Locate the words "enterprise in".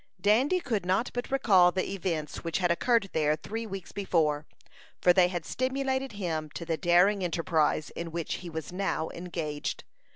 7.23-8.11